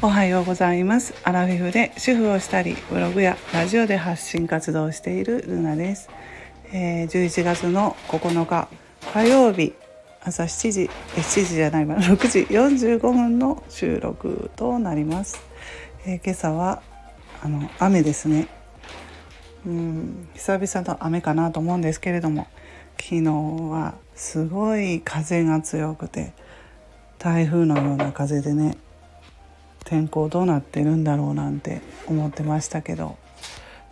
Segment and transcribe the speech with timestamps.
[0.00, 1.12] おはようございます。
[1.24, 6.08] アラフィフで主婦をしたりブログやラジオで発信活動をしているルナです、
[6.72, 8.68] えー、11月の9日
[9.12, 9.74] 火曜日
[10.22, 15.40] 朝7時え7時じゃないわ6時45分の収録となります、
[16.06, 16.80] えー、今朝は
[17.42, 18.46] あの雨ですね。
[19.66, 22.46] うん久々の雨かなと思うんですけれども
[23.00, 23.22] 昨日
[23.68, 26.34] はすごい風が強くて
[27.18, 28.78] 台風のような風でね
[29.88, 33.16] 天候どうなってるんだろうなんて思ってましたけど。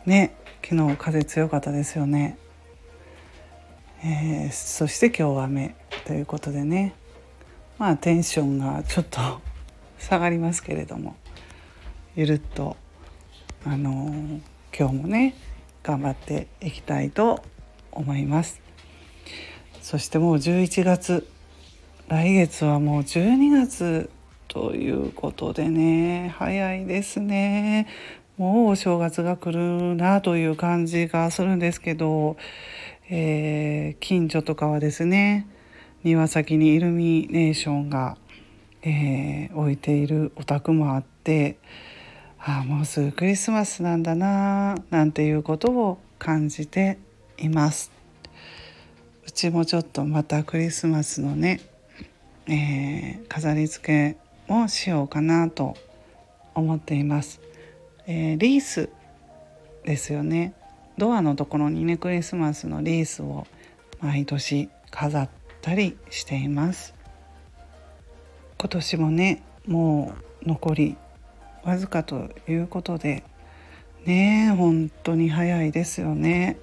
[0.05, 2.37] ね昨日風強かったですよね、
[4.05, 6.95] えー、そして今日は雨ということでね。
[7.79, 9.21] まあテンションがちょっと
[9.99, 11.17] 下がりますけれども。
[12.15, 12.77] ゆるっと
[13.65, 14.41] あのー、
[14.79, 15.35] 今日もね
[15.83, 17.43] 頑張っていきたいと
[17.91, 18.61] 思います。
[19.81, 21.27] そしてもう11月。
[22.09, 24.11] 来月はもう12月
[24.57, 26.33] ということでね。
[26.39, 27.87] 早いですね。
[28.39, 32.39] もうお正月が来るなという感じがするんですけど、
[33.11, 35.47] えー、近所とかはですね。
[36.05, 38.17] 庭先にイルミネーションが、
[38.81, 41.59] えー、置いているお宅もあって。
[42.39, 46.97] ああもうすぐクリスマスなんだななんていうことを感じて
[47.37, 47.93] います。
[49.27, 51.61] うちもちょっとまたクリスマスのね、
[52.47, 55.77] えー、飾り付けをしようかなと
[56.55, 57.41] 思っています。
[58.07, 58.89] えー、リース
[59.85, 60.55] ですよね。
[60.99, 63.47] ドアのところにねクリスマスのリースを
[64.01, 65.31] 毎年飾っ
[65.61, 66.95] たりしています。
[68.59, 70.97] 今年もねもう残り
[71.65, 73.25] わずかということで
[74.05, 76.57] ね本当に早いですよね。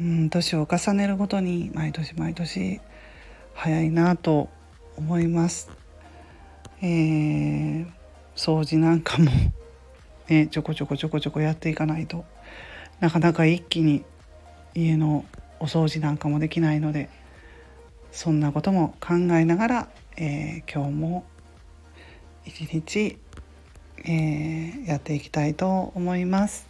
[0.00, 2.80] うん年を重ねるごとに毎年毎年
[3.54, 4.48] 早いなと
[4.96, 5.77] 思います。
[6.82, 7.86] えー、
[8.36, 9.30] 掃除なんかも
[10.28, 12.24] ねちょこちょこちょこちょこやっていかないと
[13.00, 14.04] なかなか一気に
[14.74, 15.24] 家の
[15.60, 17.08] お掃除なんかもできないので
[18.12, 21.24] そんなことも考えながら、えー、今日も
[22.44, 23.18] 一日、
[24.04, 26.66] えー、やっていきたいと思います。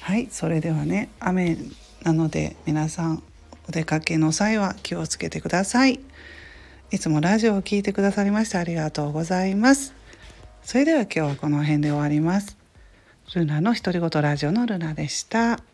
[0.00, 1.56] はいそれではね雨
[2.02, 3.22] なので皆さん
[3.66, 6.00] お出かけの際は気をつけてください。
[6.94, 9.94] いつもラジオを聴いてくださりましてありがとうございます。
[10.62, 12.56] それでは今日はこの辺で終わります。
[13.34, 15.73] ルナの独り言ラジオのルナでした。